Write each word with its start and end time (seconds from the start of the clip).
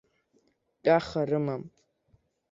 Тәаха 0.83 1.21
рымам. 1.29 1.63